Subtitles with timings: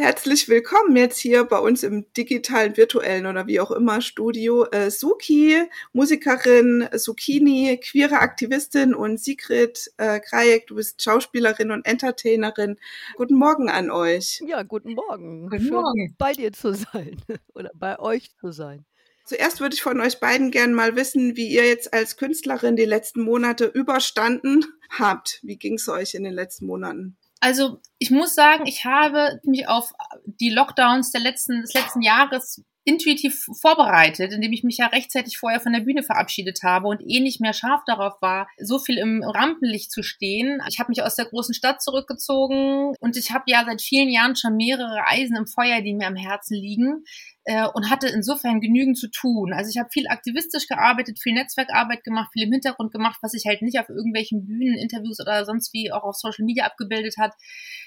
[0.00, 4.64] Herzlich willkommen jetzt hier bei uns im digitalen, virtuellen oder wie auch immer Studio.
[4.66, 5.60] Äh, Suki,
[5.92, 12.76] Musikerin, Zucchini, queere Aktivistin und Sigrid äh, Krajek, du bist Schauspielerin und Entertainerin.
[13.16, 14.40] Guten Morgen an euch.
[14.46, 15.50] Ja, guten Morgen.
[15.50, 16.14] Guten Morgen.
[16.16, 17.20] bei dir zu sein
[17.54, 18.84] oder bei euch zu sein.
[19.24, 22.84] Zuerst würde ich von euch beiden gerne mal wissen, wie ihr jetzt als Künstlerin die
[22.84, 25.40] letzten Monate überstanden habt.
[25.42, 27.16] Wie ging es euch in den letzten Monaten?
[27.40, 29.92] Also ich muss sagen, ich habe mich auf
[30.24, 35.60] die Lockdowns der letzten, des letzten Jahres intuitiv vorbereitet, indem ich mich ja rechtzeitig vorher
[35.60, 39.22] von der Bühne verabschiedet habe und eh nicht mehr scharf darauf war, so viel im
[39.22, 40.62] Rampenlicht zu stehen.
[40.70, 44.36] Ich habe mich aus der großen Stadt zurückgezogen und ich habe ja seit vielen Jahren
[44.36, 47.04] schon mehrere Eisen im Feuer, die mir am Herzen liegen
[47.48, 49.54] äh, und hatte insofern genügend zu tun.
[49.54, 53.46] Also ich habe viel aktivistisch gearbeitet, viel Netzwerkarbeit gemacht, viel im Hintergrund gemacht, was sich
[53.46, 57.32] halt nicht auf irgendwelchen Bühnen, Interviews oder sonst wie auch auf Social Media abgebildet hat.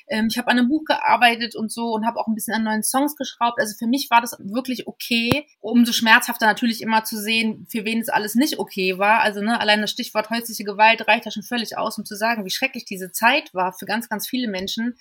[0.07, 2.63] Ähm, ich habe an einem Buch gearbeitet und so und habe auch ein bisschen an
[2.63, 3.59] neuen Songs geschraubt.
[3.59, 5.45] Also für mich war das wirklich okay.
[5.59, 9.21] Umso schmerzhafter natürlich immer zu sehen, für wen es alles nicht okay war.
[9.21, 12.45] Also ne, allein das Stichwort häusliche Gewalt reicht ja schon völlig aus, um zu sagen,
[12.45, 14.95] wie schrecklich diese Zeit war für ganz, ganz viele Menschen.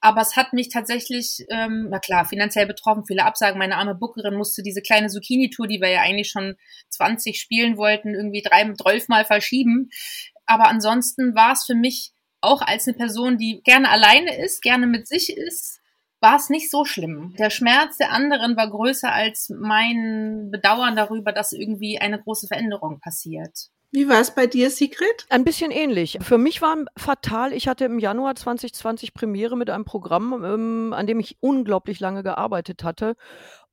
[0.00, 3.58] Aber es hat mich tatsächlich, ähm, na klar, finanziell betroffen, viele Absagen.
[3.58, 6.56] Meine arme Bookerin musste diese kleine Zucchini-Tour, die wir ja eigentlich schon
[6.90, 9.90] 20 spielen wollten, irgendwie drei, zwölfmal verschieben.
[10.46, 14.86] Aber ansonsten war es für mich auch als eine Person, die gerne alleine ist, gerne
[14.86, 15.80] mit sich ist,
[16.20, 17.34] war es nicht so schlimm.
[17.38, 23.00] Der Schmerz der anderen war größer als mein Bedauern darüber, dass irgendwie eine große Veränderung
[23.00, 23.70] passiert.
[23.92, 25.26] Wie war es bei dir, Sigrid?
[25.30, 26.18] Ein bisschen ähnlich.
[26.20, 31.06] Für mich war fatal, ich hatte im Januar 2020 Premiere mit einem Programm, ähm, an
[31.06, 33.14] dem ich unglaublich lange gearbeitet hatte.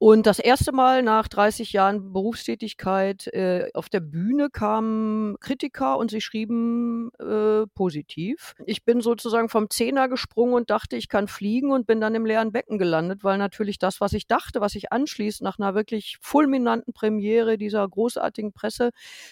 [0.05, 6.11] Und das erste Mal nach 30 Jahren Berufstätigkeit äh, auf der Bühne kamen Kritiker und
[6.11, 8.53] sie schrieben äh, positiv.
[8.65, 12.25] Ich bin sozusagen vom Zehner gesprungen und dachte, ich kann fliegen und bin dann im
[12.25, 16.17] leeren Becken gelandet, weil natürlich das, was ich dachte, was ich anschließt nach einer wirklich
[16.19, 18.89] fulminanten Premiere dieser großartigen Presse,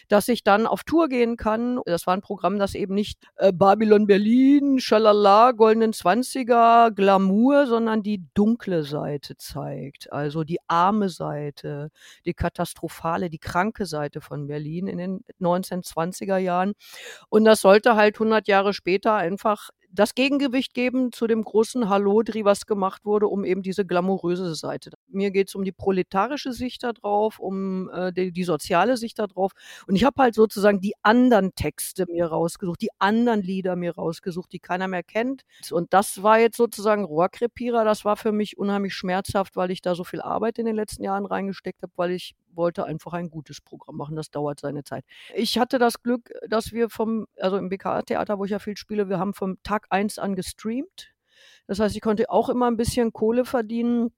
[0.08, 1.81] dass ich dann auf Tour gehen kann.
[1.85, 8.03] Das war ein Programm, das eben nicht äh, Babylon Berlin, Schalala, Goldenen Zwanziger, Glamour, sondern
[8.03, 10.13] die dunkle Seite zeigt.
[10.13, 11.89] Also die arme Seite,
[12.25, 16.73] die katastrophale, die kranke Seite von Berlin in den 1920er Jahren.
[17.29, 22.46] Und das sollte halt 100 Jahre später einfach das Gegengewicht geben zu dem großen Hallodri,
[22.46, 24.91] was gemacht wurde, um eben diese glamouröse Seite.
[25.07, 29.52] Mir geht es um die proletarische Sicht darauf, um äh, die, die soziale Sicht darauf.
[29.88, 34.52] Und ich habe halt sozusagen die anderen Texte mir rausgesucht, die anderen Lieder mir rausgesucht,
[34.53, 35.44] die keiner mehr kennt.
[35.72, 37.84] Und das war jetzt sozusagen Rohrkrepierer.
[37.84, 41.03] Das war für mich unheimlich schmerzhaft, weil ich da so viel Arbeit in den letzten
[41.03, 44.16] Jahren reingesteckt habe, weil ich wollte einfach ein gutes Programm machen.
[44.16, 45.06] Das dauert seine Zeit.
[45.35, 49.09] Ich hatte das Glück, dass wir vom, also im BKA-Theater, wo ich ja viel spiele,
[49.09, 51.13] wir haben vom Tag eins an gestreamt.
[51.67, 54.11] Das heißt, ich konnte auch immer ein bisschen Kohle verdienen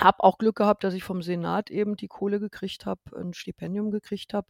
[0.00, 3.90] habe auch Glück gehabt, dass ich vom Senat eben die Kohle gekriegt habe, ein Stipendium
[3.90, 4.48] gekriegt habe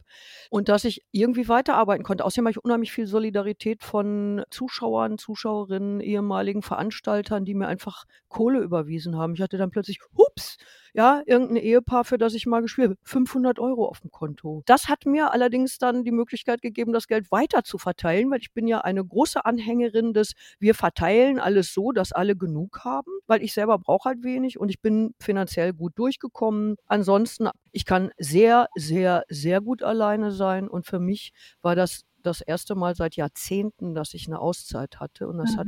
[0.49, 2.25] und dass ich irgendwie weiterarbeiten konnte.
[2.25, 8.59] Außerdem habe ich unheimlich viel Solidarität von Zuschauern, Zuschauerinnen, ehemaligen Veranstaltern, die mir einfach Kohle
[8.59, 9.33] überwiesen haben.
[9.35, 10.57] Ich hatte dann plötzlich, hups,
[10.97, 14.63] ja, irgendein Ehepaar, für das ich mal gespielt habe, 500 Euro auf dem Konto.
[14.65, 18.51] Das hat mir allerdings dann die Möglichkeit gegeben, das Geld weiter zu verteilen, weil ich
[18.51, 23.43] bin ja eine große Anhängerin des, wir verteilen alles so, dass alle genug haben, weil
[23.43, 26.77] ich selber brauche halt wenig und ich bin finanziell gut durchgekommen.
[26.87, 31.31] Ansonsten, ich kann sehr, sehr, sehr gut alleine sein und für mich
[31.61, 35.57] war das das erste Mal seit Jahrzehnten, dass ich eine Auszeit hatte und das mhm.
[35.57, 35.67] hat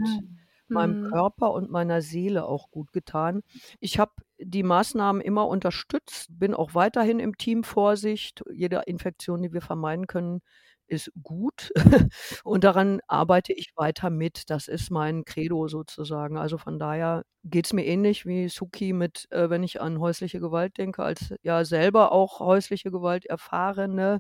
[0.69, 1.11] meinem mhm.
[1.11, 3.41] Körper und meiner Seele auch gut getan.
[3.79, 4.11] Ich habe
[4.50, 8.44] die Maßnahmen immer unterstützt, bin auch weiterhin im Team Vorsicht.
[8.52, 10.42] Jede Infektion, die wir vermeiden können,
[10.88, 11.72] ist gut.
[12.44, 14.50] und daran arbeite ich weiter mit.
[14.50, 16.38] Das ist mein Credo sozusagen.
[16.38, 20.40] Also von daher geht es mir ähnlich wie Suki mit, äh, wenn ich an häusliche
[20.40, 24.20] Gewalt denke, als ja selber auch häusliche Gewalt erfahrene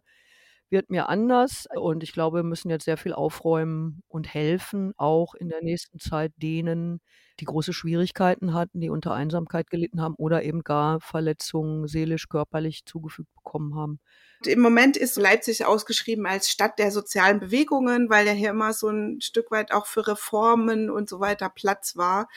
[0.71, 1.67] wird mir anders.
[1.75, 5.99] Und ich glaube, wir müssen jetzt sehr viel aufräumen und helfen, auch in der nächsten
[5.99, 7.01] Zeit denen,
[7.39, 12.85] die große Schwierigkeiten hatten, die unter Einsamkeit gelitten haben oder eben gar Verletzungen seelisch, körperlich
[12.85, 13.99] zugefügt bekommen haben.
[14.45, 18.89] Im Moment ist Leipzig ausgeschrieben als Stadt der sozialen Bewegungen, weil ja hier immer so
[18.89, 22.29] ein Stück weit auch für Reformen und so weiter Platz war.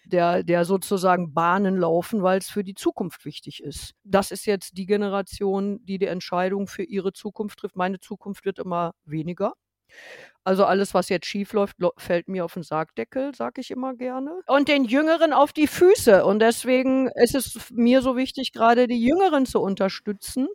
[0.06, 3.92] der, der sozusagen Bahnen laufen, weil es für die Zukunft wichtig ist.
[4.04, 7.76] Das ist jetzt die Generation, die die Entscheidung für ihre Zukunft trifft.
[7.76, 9.52] Meine Zukunft wird immer weniger.
[10.44, 14.30] Also alles, was jetzt schief läuft, fällt mir auf den Sargdeckel, sag ich immer gerne.
[14.46, 16.24] Und den Jüngeren auf die Füße.
[16.24, 20.46] Und deswegen ist es mir so wichtig, gerade die Jüngeren zu unterstützen,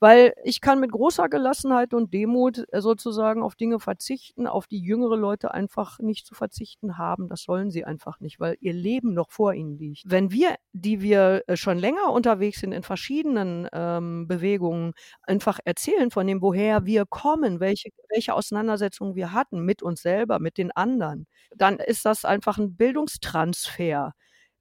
[0.00, 4.80] weil ich kann mit großer Gelassenheit und Demut äh, sozusagen auf Dinge verzichten, auf die
[4.80, 7.28] jüngere Leute einfach nicht zu verzichten haben.
[7.28, 10.02] Das sollen sie einfach nicht, weil ihr Leben noch vor ihnen liegt.
[10.06, 14.92] Wenn wir, die wir äh, schon länger unterwegs sind in verschiedenen ähm, Bewegungen,
[15.22, 20.38] einfach erzählen von dem, woher wir kommen, welche, welche Auseinandersetzungen wir hatten mit uns selber,
[20.38, 21.26] mit den anderen,
[21.56, 24.12] dann ist das einfach ein Bildungstransfer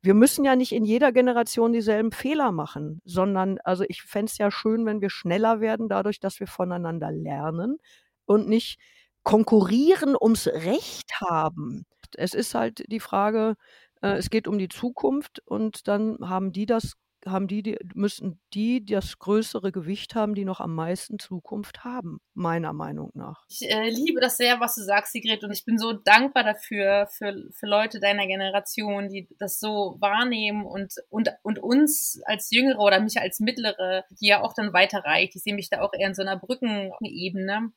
[0.04, 4.38] wir müssen ja nicht in jeder Generation dieselben Fehler machen, sondern also ich fände es
[4.38, 7.78] ja schön, wenn wir schneller werden, dadurch, dass wir voneinander lernen
[8.26, 8.80] und nicht
[9.24, 11.86] konkurrieren ums Recht haben.
[12.18, 13.56] Es ist halt die Frage,
[14.02, 16.94] äh, es geht um die Zukunft und dann haben die das
[17.26, 22.20] haben die, die, müssen die das größere Gewicht haben, die noch am meisten Zukunft haben,
[22.34, 23.44] meiner Meinung nach.
[23.50, 27.08] Ich äh, liebe das sehr, was du sagst, Sigrid, und ich bin so dankbar dafür,
[27.08, 32.80] für, für Leute deiner Generation, die das so wahrnehmen und, und, und uns als Jüngere
[32.80, 35.36] oder mich als Mittlere, die ja auch dann weiterreicht.
[35.36, 37.72] Ich sehe mich da auch eher in so einer Brückenebene.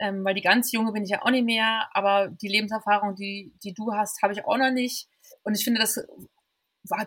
[0.00, 3.54] Ähm, weil die ganz junge bin ich ja auch nicht mehr, aber die Lebenserfahrung, die,
[3.62, 5.06] die du hast, habe ich auch noch nicht.
[5.44, 6.04] Und ich finde das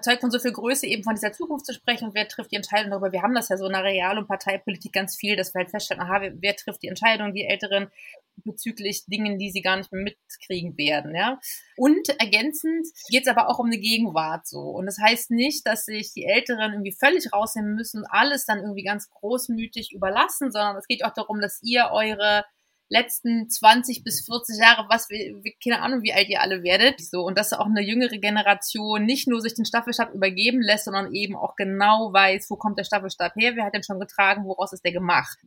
[0.02, 2.92] zeugt von so viel Größe, eben von dieser Zukunft zu sprechen, wer trifft die Entscheidung
[2.92, 3.12] darüber.
[3.12, 5.70] Wir haben das ja so in der Real- und Parteipolitik ganz viel, dass wir halt
[5.70, 7.92] feststellen, aha, wer, wer trifft die Entscheidung, die Älteren
[8.38, 11.40] bezüglich Dingen, die sie gar nicht mehr mitkriegen werden, ja.
[11.76, 14.62] Und ergänzend geht es aber auch um eine Gegenwart so.
[14.62, 18.60] Und das heißt nicht, dass sich die Älteren irgendwie völlig rausnehmen müssen und alles dann
[18.60, 22.46] irgendwie ganz großmütig überlassen, sondern es geht auch darum, dass ihr eure
[22.90, 27.24] letzten 20 bis 40 Jahre, was wir, keine Ahnung, wie alt ihr alle werdet, so
[27.24, 31.36] und dass auch eine jüngere Generation nicht nur sich den Staffelstab übergeben lässt, sondern eben
[31.36, 34.86] auch genau weiß, wo kommt der Staffelstab her, wer hat den schon getragen, woraus ist
[34.86, 35.38] der gemacht.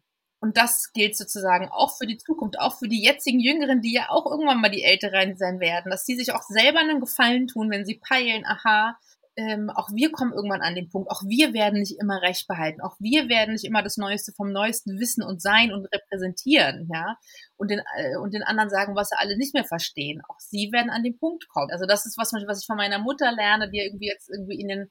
[0.43, 4.09] Und das gilt sozusagen auch für die Zukunft, auch für die jetzigen Jüngeren, die ja
[4.09, 7.71] auch irgendwann mal die Älteren sein werden, dass sie sich auch selber einen Gefallen tun,
[7.71, 8.99] wenn sie peilen, aha,
[9.41, 12.83] ähm, auch wir kommen irgendwann an den Punkt, auch wir werden nicht immer Recht behalten,
[12.83, 17.17] auch wir werden nicht immer das Neueste vom Neuesten wissen und sein und repräsentieren, ja,
[17.57, 20.21] und den, äh, und den anderen sagen, was sie alle nicht mehr verstehen.
[20.29, 21.71] Auch sie werden an den Punkt kommen.
[21.71, 24.69] Also das ist was, was ich von meiner Mutter lerne, die irgendwie jetzt irgendwie in
[24.69, 24.91] den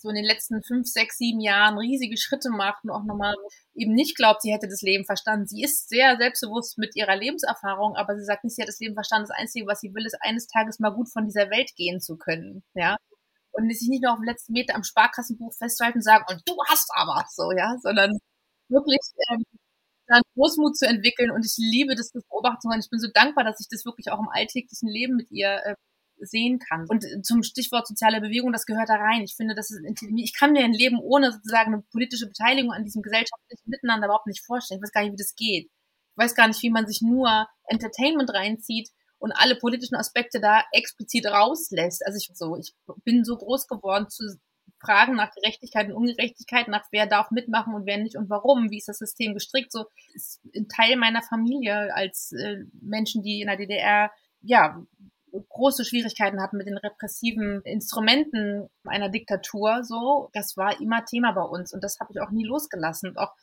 [0.00, 3.34] so in den letzten fünf, sechs, sieben Jahren riesige Schritte macht und auch nochmal
[3.74, 5.48] eben nicht glaubt, sie hätte das Leben verstanden.
[5.48, 8.94] Sie ist sehr selbstbewusst mit ihrer Lebenserfahrung, aber sie sagt nicht, sie hat das Leben
[8.94, 9.26] verstanden.
[9.28, 12.16] Das Einzige, was sie will, ist eines Tages mal gut von dieser Welt gehen zu
[12.16, 12.62] können.
[12.74, 12.96] Ja,
[13.58, 16.56] und sich nicht nur auf dem letzten Meter am Sparkassenbuch festhalten und sagen, und du
[16.68, 18.18] hast aber so, ja, sondern
[18.68, 19.00] wirklich
[19.30, 19.42] ähm,
[20.06, 23.60] dann Großmut zu entwickeln und ich liebe das, beobachten und ich bin so dankbar, dass
[23.60, 25.74] ich das wirklich auch im alltäglichen Leben mit ihr äh,
[26.20, 26.86] sehen kann.
[26.88, 29.22] Und zum Stichwort soziale Bewegung, das gehört da rein.
[29.22, 29.80] Ich finde, das ist,
[30.16, 34.26] ich kann mir ein Leben ohne sozusagen eine politische Beteiligung an diesem gesellschaftlichen Miteinander überhaupt
[34.26, 34.78] nicht vorstellen.
[34.78, 35.66] Ich weiß gar nicht, wie das geht.
[35.66, 40.62] Ich weiß gar nicht, wie man sich nur Entertainment reinzieht, und alle politischen Aspekte da
[40.72, 42.04] explizit rauslässt.
[42.06, 44.38] Also ich so, ich bin so groß geworden zu
[44.80, 48.78] Fragen nach Gerechtigkeit und Ungerechtigkeit, nach wer darf mitmachen und wer nicht und warum, wie
[48.78, 53.48] ist das System gestrickt, so ist ein Teil meiner Familie als äh, Menschen, die in
[53.48, 54.10] der DDR
[54.40, 54.80] ja
[55.48, 61.42] große Schwierigkeiten hatten mit den repressiven Instrumenten einer Diktatur, so, das war immer Thema bei
[61.42, 63.10] uns und das habe ich auch nie losgelassen.
[63.10, 63.34] Und auch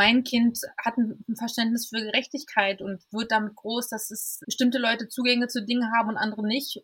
[0.00, 5.08] mein Kind hat ein Verständnis für Gerechtigkeit und wird damit groß, dass es bestimmte Leute
[5.08, 6.82] Zugänge zu Dingen haben und andere nicht,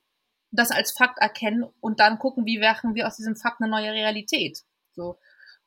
[0.50, 3.92] das als Fakt erkennen und dann gucken, wie machen wir aus diesem Fakt eine neue
[3.92, 4.64] Realität.
[4.92, 5.18] So.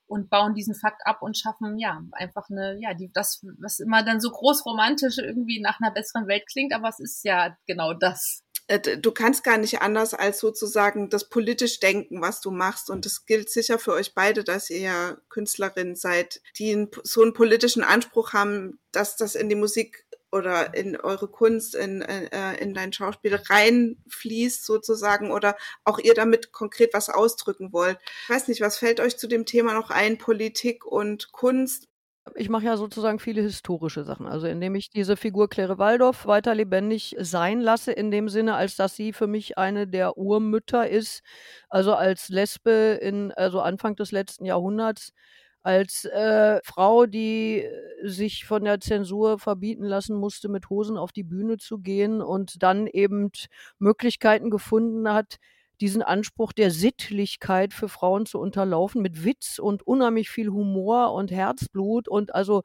[0.06, 4.04] und bauen diesen Fakt ab und schaffen ja einfach eine, ja, die, das, was immer
[4.04, 7.94] dann so groß romantisch irgendwie nach einer besseren Welt klingt, aber es ist ja genau
[7.96, 8.44] das.
[8.70, 12.90] Äh, du kannst gar nicht anders als sozusagen das politisch denken, was du machst.
[12.90, 17.34] Und das gilt sicher für euch beide, dass ihr ja Künstlerin seid, die so einen
[17.34, 22.76] politischen Anspruch haben, dass das in die Musik oder in eure Kunst, in, äh, in
[22.76, 27.98] dein Schauspiel reinfließt sozusagen oder auch ihr damit konkret was ausdrücken wollt.
[28.24, 31.89] Ich weiß nicht, was fällt euch zu dem Thema noch ein, Politik und Kunst?
[32.36, 34.26] Ich mache ja sozusagen viele historische Sachen.
[34.28, 38.76] Also indem ich diese Figur Claire Waldorf weiter lebendig sein lasse, in dem Sinne, als
[38.76, 41.22] dass sie für mich eine der Urmütter ist.
[41.70, 45.14] Also als Lesbe in, also Anfang des letzten Jahrhunderts,
[45.62, 47.66] als äh, Frau, die
[48.04, 52.64] sich von der Zensur verbieten lassen musste, mit Hosen auf die Bühne zu gehen und
[52.64, 53.30] dann eben
[53.78, 55.38] Möglichkeiten gefunden hat,
[55.82, 61.32] diesen Anspruch der Sittlichkeit für Frauen zu unterlaufen mit Witz und unheimlich viel Humor und
[61.32, 62.64] Herzblut und also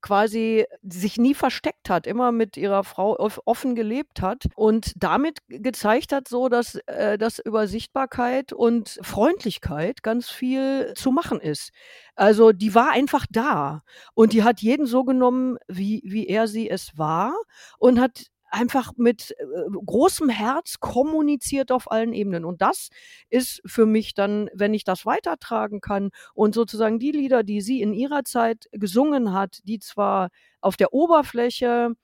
[0.00, 6.12] quasi sich nie versteckt hat, immer mit ihrer Frau offen gelebt hat und damit gezeigt
[6.12, 11.70] hat, so dass, äh, dass über Sichtbarkeit und Freundlichkeit ganz viel zu machen ist.
[12.14, 13.82] Also die war einfach da
[14.14, 17.34] und die hat jeden so genommen, wie, wie er sie es war
[17.78, 19.44] und hat einfach mit äh,
[19.84, 22.44] großem Herz kommuniziert auf allen Ebenen.
[22.44, 22.88] Und das
[23.28, 27.80] ist für mich dann, wenn ich das weitertragen kann und sozusagen die Lieder, die sie
[27.80, 30.30] in ihrer Zeit gesungen hat, die zwar
[30.60, 31.94] auf der Oberfläche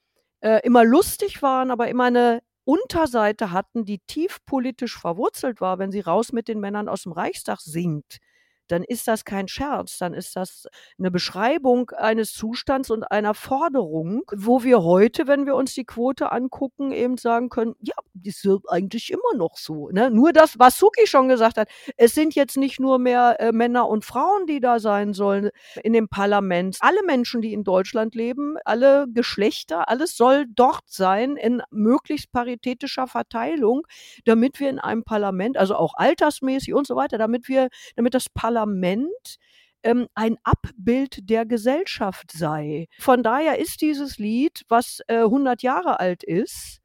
[0.40, 5.92] äh, immer lustig waren, aber immer eine Unterseite hatten, die tief politisch verwurzelt war, wenn
[5.92, 8.18] sie raus mit den Männern aus dem Reichstag singt
[8.68, 10.66] dann ist das kein Scherz, dann ist das
[10.98, 16.32] eine Beschreibung eines Zustands und einer Forderung, wo wir heute, wenn wir uns die Quote
[16.32, 19.90] angucken, eben sagen können, ja, die ist eigentlich immer noch so.
[19.90, 20.10] Ne?
[20.10, 23.88] Nur das, was Suki schon gesagt hat, es sind jetzt nicht nur mehr äh, Männer
[23.88, 25.50] und Frauen, die da sein sollen
[25.82, 26.78] in dem Parlament.
[26.80, 33.06] Alle Menschen, die in Deutschland leben, alle Geschlechter, alles soll dort sein in möglichst paritätischer
[33.06, 33.86] Verteilung,
[34.24, 38.28] damit wir in einem Parlament, also auch altersmäßig und so weiter, damit wir, damit das
[38.28, 39.36] Parlament Parlament
[39.82, 42.86] ähm, ein Abbild der Gesellschaft sei.
[42.98, 46.80] Von daher ist dieses Lied, was äh, 100 Jahre alt ist,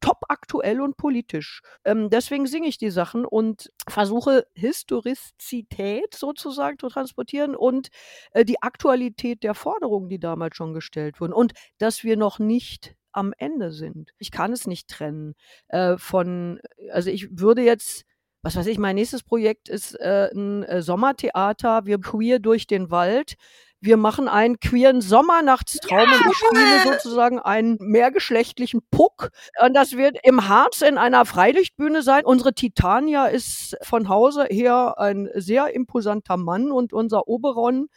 [0.00, 1.60] top aktuell und politisch.
[1.84, 7.88] Ähm, deswegen singe ich die Sachen und versuche Historizität sozusagen zu transportieren und
[8.30, 11.32] äh, die Aktualität der Forderungen, die damals schon gestellt wurden.
[11.32, 14.12] Und dass wir noch nicht am Ende sind.
[14.18, 15.34] Ich kann es nicht trennen
[15.66, 16.60] äh, von,
[16.92, 18.04] also ich würde jetzt
[18.48, 21.84] was weiß ich, mein nächstes Projekt ist äh, ein äh, Sommertheater.
[21.84, 23.34] Wir queer durch den Wald.
[23.78, 29.32] Wir machen einen queeren Sommernachtstraum ja, und ich spiele sozusagen einen mehrgeschlechtlichen Puck.
[29.62, 32.24] Und das wird im Harz in einer Freilichtbühne sein.
[32.24, 37.88] Unsere Titania ist von Hause her ein sehr imposanter Mann und unser Oberon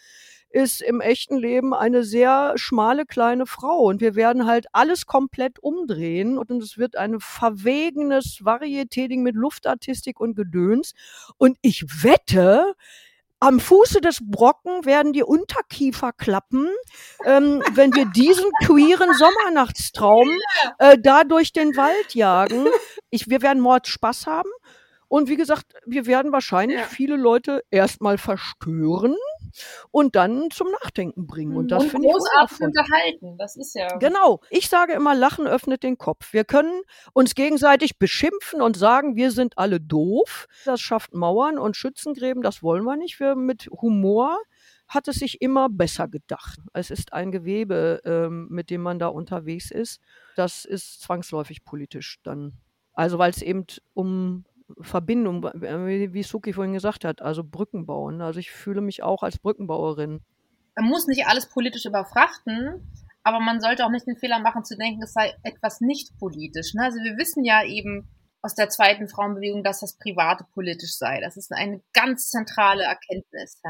[0.51, 5.59] ist im echten Leben eine sehr schmale kleine Frau und wir werden halt alles komplett
[5.59, 10.93] umdrehen und es wird ein verwegenes Varieté-Ding mit Luftartistik und Gedöns
[11.37, 12.75] und ich wette,
[13.43, 16.69] am Fuße des Brocken werden die Unterkiefer klappen,
[17.25, 20.29] ähm, wenn wir diesen queeren Sommernachtstraum
[20.77, 22.67] äh, da durch den Wald jagen.
[23.09, 24.49] Ich, wir werden Mord Spaß haben.
[25.07, 26.85] Und wie gesagt, wir werden wahrscheinlich ja.
[26.85, 29.15] viele Leute erstmal verstören
[29.91, 31.55] und dann zum Nachdenken bringen.
[31.55, 33.37] Und das finde ich großartig unterhalten.
[33.37, 33.87] Das ist ja.
[33.97, 34.41] Genau.
[34.49, 36.33] Ich sage immer, Lachen öffnet den Kopf.
[36.33, 36.81] Wir können
[37.13, 40.47] uns gegenseitig beschimpfen und sagen, wir sind alle doof.
[40.65, 42.43] Das schafft Mauern und Schützengräben.
[42.43, 43.19] Das wollen wir nicht.
[43.19, 44.37] Wir mit Humor
[44.87, 46.59] hat es sich immer besser gedacht.
[46.73, 50.01] Es ist ein Gewebe, ähm, mit dem man da unterwegs ist.
[50.35, 52.53] Das ist zwangsläufig politisch dann.
[52.93, 54.43] Also weil es eben um
[54.79, 58.21] Verbindung, wie Suki vorhin gesagt hat, also Brücken bauen.
[58.21, 60.21] Also ich fühle mich auch als Brückenbauerin.
[60.75, 62.91] Man muss nicht alles politisch überfrachten,
[63.23, 66.73] aber man sollte auch nicht den Fehler machen zu denken, es sei etwas nicht politisch.
[66.73, 66.83] Ne?
[66.83, 68.07] Also wir wissen ja eben
[68.41, 71.19] aus der zweiten Frauenbewegung, dass das Private politisch sei.
[71.21, 73.61] Das ist eine ganz zentrale Erkenntnis.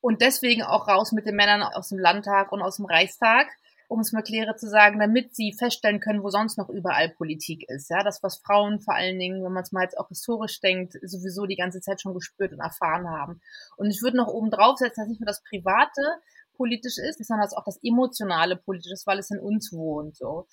[0.00, 3.48] Und deswegen auch raus mit den Männern aus dem Landtag und aus dem Reichstag
[3.88, 7.64] um es mal klärer zu sagen, damit sie feststellen können, wo sonst noch überall Politik
[7.68, 7.90] ist.
[7.90, 10.94] Ja, das, was Frauen vor allen Dingen, wenn man es mal jetzt auch historisch denkt,
[11.02, 13.40] sowieso die ganze Zeit schon gespürt und erfahren haben.
[13.76, 16.20] Und ich würde noch oben drauf setzen, dass nicht nur das Private
[16.56, 20.46] politisch ist, sondern auch das emotionale politisch ist, weil es in uns wohnt, so.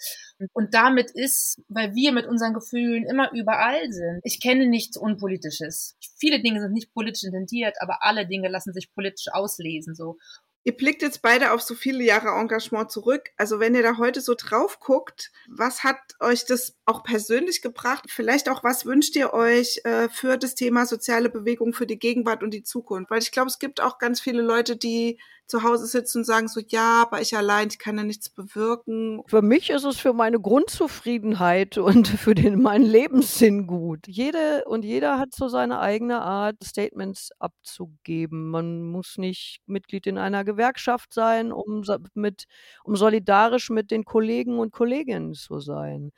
[0.51, 4.19] Und damit ist, weil wir mit unseren Gefühlen immer überall sind.
[4.23, 5.95] Ich kenne nichts Unpolitisches.
[6.17, 10.17] Viele Dinge sind nicht politisch intendiert, aber alle Dinge lassen sich politisch auslesen, so.
[10.65, 13.31] Ihr blickt jetzt beide auf so viele Jahre Engagement zurück.
[13.37, 18.05] Also wenn ihr da heute so drauf guckt, was hat euch das auch persönlich gebracht?
[18.07, 22.43] Vielleicht auch, was wünscht ihr euch äh, für das Thema soziale Bewegung für die Gegenwart
[22.43, 23.11] und die Zukunft?
[23.11, 26.47] Weil ich glaube, es gibt auch ganz viele Leute, die zu Hause sitzen und sagen
[26.47, 29.21] so, ja, aber ich allein, ich kann ja nichts bewirken.
[29.27, 34.07] Für mich ist es für meine Grundzufriedenheit und für den, meinen Lebenssinn gut.
[34.07, 38.49] Jede und jeder hat so seine eigene Art, Statements abzugeben.
[38.49, 41.83] Man muss nicht Mitglied in einer Gewerkschaft sein, um,
[42.13, 42.45] mit,
[42.83, 46.11] um solidarisch mit den Kollegen und Kolleginnen zu sein.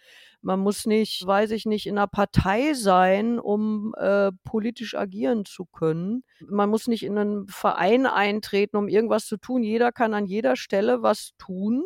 [0.45, 5.65] Man muss nicht, weiß ich nicht, in einer Partei sein, um äh, politisch agieren zu
[5.65, 6.23] können.
[6.39, 9.63] Man muss nicht in einen Verein eintreten, um irgendwas zu tun.
[9.63, 11.83] Jeder kann an jeder Stelle was tun.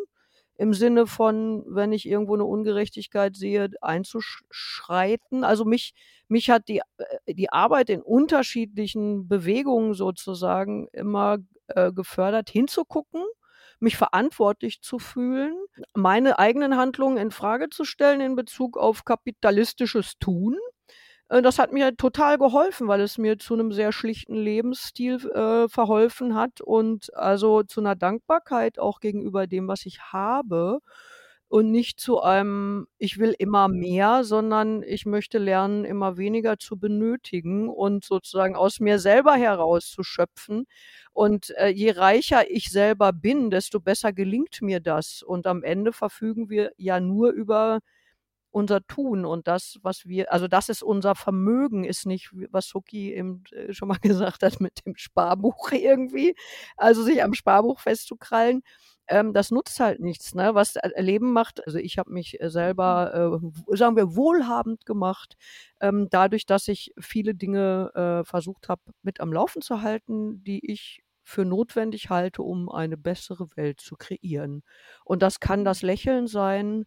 [0.57, 5.45] Im Sinne von, wenn ich irgendwo eine Ungerechtigkeit sehe, einzuschreiten.
[5.45, 5.93] Also mich,
[6.27, 11.37] mich hat die, äh, die Arbeit in unterschiedlichen Bewegungen sozusagen immer
[11.67, 13.23] äh, gefördert, hinzugucken
[13.81, 15.55] mich verantwortlich zu fühlen,
[15.95, 20.57] meine eigenen Handlungen in Frage zu stellen in Bezug auf kapitalistisches Tun.
[21.29, 25.69] Äh, das hat mir total geholfen, weil es mir zu einem sehr schlichten Lebensstil äh,
[25.69, 30.79] verholfen hat und also zu einer Dankbarkeit auch gegenüber dem, was ich habe
[31.49, 36.77] und nicht zu einem, ich will immer mehr, sondern ich möchte lernen, immer weniger zu
[36.77, 40.65] benötigen und sozusagen aus mir selber heraus zu schöpfen.
[41.11, 45.23] Und äh, je reicher ich selber bin, desto besser gelingt mir das.
[45.23, 47.79] Und am Ende verfügen wir ja nur über
[48.51, 53.13] unser Tun und das, was wir, also das ist unser Vermögen, ist nicht, was Suki
[53.13, 56.35] eben äh, schon mal gesagt hat mit dem Sparbuch irgendwie,
[56.77, 58.63] also sich am Sparbuch festzukrallen,
[59.09, 60.35] ähm, das nutzt halt nichts.
[60.35, 60.55] Ne?
[60.55, 65.35] Was Leben macht, also ich habe mich äh, selber, äh, sagen wir, wohlhabend gemacht,
[65.81, 70.71] ähm, dadurch, dass ich viele Dinge äh, versucht habe, mit am Laufen zu halten, die
[70.71, 74.63] ich für notwendig halte, um eine bessere Welt zu kreieren.
[75.05, 76.85] Und das kann das Lächeln sein,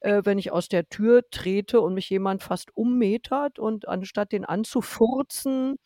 [0.00, 4.44] äh, wenn ich aus der Tür trete und mich jemand fast ummetert und anstatt den
[4.44, 5.76] anzufurzen,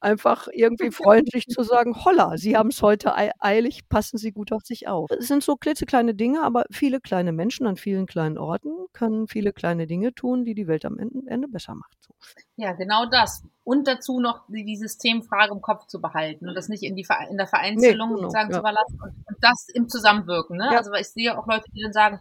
[0.00, 4.62] einfach irgendwie freundlich zu sagen, holla, Sie haben es heute eilig, passen Sie gut auf
[4.62, 5.10] sich auf.
[5.10, 9.52] Es sind so klitzekleine Dinge, aber viele kleine Menschen an vielen kleinen Orten können viele
[9.52, 12.08] kleine Dinge tun, die die Welt am Ende besser macht.
[12.56, 13.42] Ja, genau das.
[13.64, 17.36] Und dazu noch die Systemfrage im Kopf zu behalten und das nicht in, die, in
[17.36, 18.54] der Vereinzelung nee, genau, sozusagen ja.
[18.54, 20.56] zu überlassen und, und, das im Zusammenwirken.
[20.56, 20.68] Ne?
[20.72, 20.78] Ja.
[20.78, 22.20] Also ich sehe auch Leute, die dann sagen,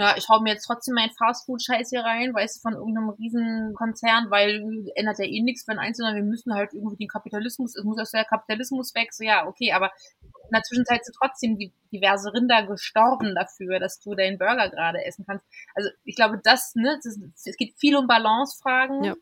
[0.00, 4.30] ja, ich hau mir jetzt trotzdem meinen Fastfood-Scheiß hier rein, weißt du, von irgendeinem Riesenkonzern,
[4.30, 7.84] weil ändert ja eh nichts für einen Einzelnen, wir müssen halt irgendwie den Kapitalismus, es
[7.84, 9.92] muss aus der Kapitalismus weg, so ja, okay, aber
[10.22, 11.58] in der Zwischenzeit sind trotzdem
[11.92, 15.44] diverse Rinder gestorben dafür, dass du deinen Burger gerade essen kannst.
[15.74, 19.04] Also ich glaube, das, ne, das, es geht viel um Balancefragen.
[19.04, 19.14] Ja.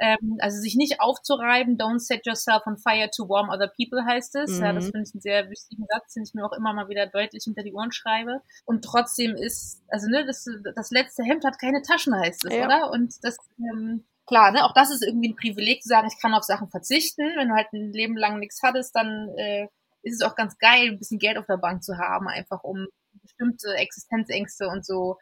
[0.00, 4.36] Ähm, also sich nicht aufzureiben, don't set yourself on fire to warm other people heißt
[4.36, 4.58] es.
[4.58, 4.64] Mhm.
[4.64, 4.90] Ja, das mhm.
[4.90, 7.62] finde ich einen sehr wichtigen Satz, den ich mir auch immer mal wieder deutlich hinter
[7.62, 8.40] die Ohren schreibe.
[8.64, 12.66] Und trotzdem ist, also ne, das, das letzte Hemd hat keine Taschen, heißt es, ja.
[12.66, 12.90] oder?
[12.90, 16.34] Und das, ähm, klar, ne, auch das ist irgendwie ein Privileg zu sagen, ich kann
[16.34, 17.32] auf Sachen verzichten.
[17.36, 19.68] Wenn du halt ein Leben lang nichts hattest, dann äh,
[20.02, 22.86] ist es auch ganz geil, ein bisschen Geld auf der Bank zu haben, einfach um
[23.22, 25.18] bestimmte Existenzängste und so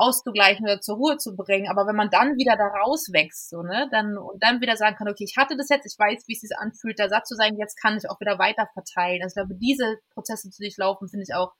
[0.00, 1.68] auszugleichen oder zur Ruhe zu bringen.
[1.68, 5.08] Aber wenn man dann wieder da rauswächst, so, ne, dann, und dann wieder sagen kann,
[5.08, 7.56] okay, ich hatte das jetzt, ich weiß, wie es sich anfühlt, da satt zu sein,
[7.56, 9.22] jetzt kann ich auch wieder weiter verteilen.
[9.22, 11.52] Also ich glaube, diese Prozesse zu durchlaufen, finde ich auch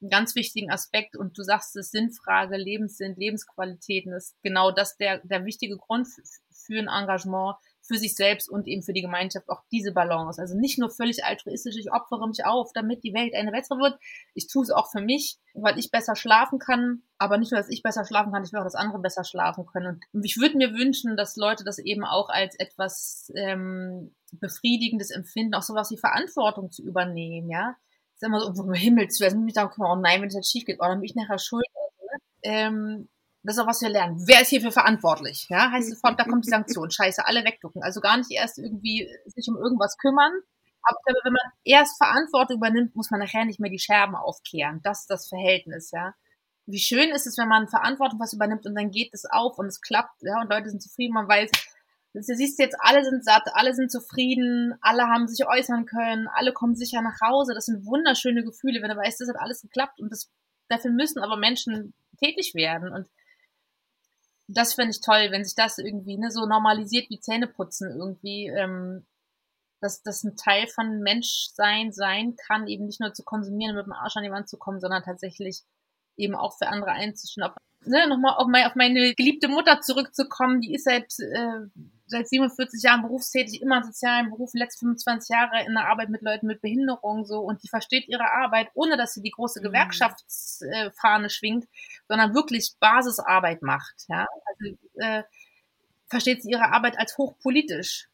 [0.00, 1.16] einen ganz wichtigen Aspekt.
[1.16, 6.06] Und du sagst es, Sinnfrage, Lebenssinn, Lebensqualitäten ist genau das der, der wichtige Grund
[6.52, 7.56] für ein Engagement,
[7.88, 10.40] für sich selbst und eben für die Gemeinschaft auch diese Balance.
[10.40, 13.98] Also nicht nur völlig altruistisch, ich opfere mich auf, damit die Welt eine bessere wird.
[14.34, 17.02] Ich tue es auch für mich, weil ich besser schlafen kann.
[17.16, 19.64] Aber nicht nur, dass ich besser schlafen kann, ich will auch, dass andere besser schlafen
[19.64, 20.00] können.
[20.12, 25.54] Und ich würde mir wünschen, dass Leute das eben auch als etwas ähm, Befriedigendes empfinden,
[25.54, 27.74] auch sowas wie Verantwortung zu übernehmen, ja.
[28.12, 30.66] Das ist immer so, um Himmels Willen, mich da, oh nein, wenn es jetzt schief
[30.66, 31.64] geht, oh, dann bin ich nachher schuld.
[32.00, 32.18] Ne?
[32.42, 33.08] Ähm,
[33.48, 34.22] das ist auch was wir lernen.
[34.26, 35.46] Wer ist hierfür verantwortlich?
[35.48, 36.90] Ja, heißt sofort, da kommt die Sanktion.
[36.90, 37.82] Scheiße, alle wegducken.
[37.82, 40.32] Also gar nicht erst irgendwie sich um irgendwas kümmern.
[40.82, 44.80] Aber wenn man erst Verantwortung übernimmt, muss man nachher nicht mehr die Scherben aufkehren.
[44.82, 46.14] Das ist das Verhältnis, ja.
[46.66, 49.64] Wie schön ist es, wenn man Verantwortung was übernimmt und dann geht es auf und
[49.64, 51.50] es klappt, ja, und Leute sind zufrieden, man weiß,
[52.12, 56.52] du siehst jetzt, alle sind satt, alle sind zufrieden, alle haben sich äußern können, alle
[56.52, 57.54] kommen sicher nach Hause.
[57.54, 60.30] Das sind wunderschöne Gefühle, wenn du weißt, das hat alles geklappt und das,
[60.68, 63.08] dafür müssen aber Menschen tätig werden und
[64.48, 69.06] das fände ich toll, wenn sich das irgendwie ne, so normalisiert wie Zähneputzen irgendwie, ähm,
[69.80, 73.92] dass das ein Teil von Menschsein sein kann, eben nicht nur zu konsumieren, mit dem
[73.92, 75.62] Arsch an die Wand zu kommen, sondern tatsächlich
[76.16, 77.46] eben auch für andere einzustehen.
[77.84, 81.68] Ne, nochmal auf, mein, auf meine geliebte Mutter zurückzukommen, die ist seit äh,
[82.08, 86.22] seit 47 Jahren berufstätig, immer in sozialen Berufen, letzte 25 Jahre in der Arbeit mit
[86.22, 89.64] Leuten mit Behinderung so und die versteht ihre Arbeit, ohne dass sie die große mhm.
[89.64, 91.68] Gewerkschaftsfahne schwingt,
[92.08, 93.94] sondern wirklich Basisarbeit macht.
[94.08, 94.26] Ja?
[94.46, 95.22] Also äh,
[96.08, 98.08] versteht sie ihre Arbeit als hochpolitisch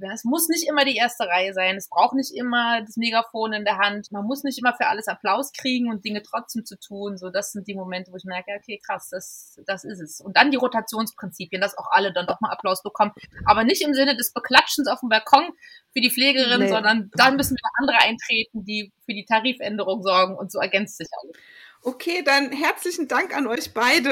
[0.00, 1.76] es muss nicht immer die erste Reihe sein.
[1.76, 4.12] Es braucht nicht immer das Megafon in der Hand.
[4.12, 7.16] Man muss nicht immer für alles Applaus kriegen und Dinge trotzdem zu tun.
[7.16, 10.20] So, das sind die Momente, wo ich merke, okay, krass, das, das ist es.
[10.20, 13.12] Und dann die Rotationsprinzipien, dass auch alle dann doch mal Applaus bekommen.
[13.44, 15.50] Aber nicht im Sinne des Beklatschens auf dem Balkon
[15.92, 16.68] für die Pflegerin, nee.
[16.68, 21.08] sondern dann müssen wir andere eintreten, die für die Tarifänderung sorgen und so ergänzt sich
[21.22, 21.36] alles.
[21.82, 24.10] Okay, dann herzlichen Dank an euch beide.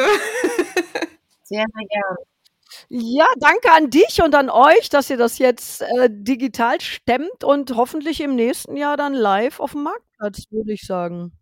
[1.46, 2.33] Sehr, sehr gerne.
[2.88, 7.76] Ja, danke an dich und an euch, dass ihr das jetzt äh, digital stemmt und
[7.76, 11.32] hoffentlich im nächsten Jahr dann live auf dem Marktplatz, würde ich sagen.